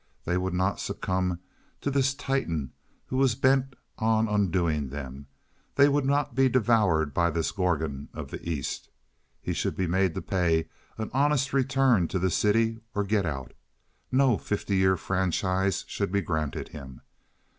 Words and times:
They 0.25 0.35
would 0.35 0.55
not 0.55 0.79
succumb 0.79 1.41
to 1.81 1.91
this 1.91 2.15
Titan 2.15 2.71
who 3.05 3.17
was 3.17 3.35
bent 3.35 3.75
on 3.99 4.27
undoing 4.27 4.89
them. 4.89 5.27
They 5.75 5.87
would 5.87 6.05
not 6.05 6.33
be 6.33 6.49
devoured 6.49 7.13
by 7.13 7.29
this 7.29 7.51
gorgon 7.51 8.09
of 8.11 8.31
the 8.31 8.41
East. 8.49 8.89
He 9.43 9.53
should 9.53 9.75
be 9.77 9.85
made 9.85 10.15
to 10.15 10.21
pay 10.23 10.69
an 10.97 11.11
honest 11.13 11.53
return 11.53 12.07
to 12.07 12.17
the 12.17 12.31
city 12.31 12.79
or 12.95 13.03
get 13.03 13.27
out. 13.27 13.53
No 14.11 14.39
fifty 14.39 14.75
year 14.77 14.97
franchise 14.97 15.85
should 15.87 16.11
be 16.11 16.21
granted 16.21 16.69
him. 16.69 17.01